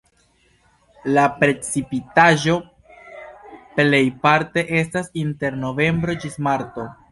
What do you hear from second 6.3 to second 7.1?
marto.